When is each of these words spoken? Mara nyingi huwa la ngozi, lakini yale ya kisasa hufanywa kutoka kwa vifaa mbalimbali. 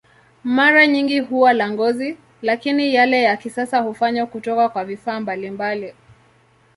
Mara 0.43 0.87
nyingi 0.87 1.19
huwa 1.19 1.53
la 1.53 1.69
ngozi, 1.71 2.17
lakini 2.41 2.93
yale 2.95 3.21
ya 3.23 3.37
kisasa 3.37 3.79
hufanywa 3.79 4.25
kutoka 4.27 4.69
kwa 4.69 4.85
vifaa 4.85 5.19
mbalimbali. 5.19 5.93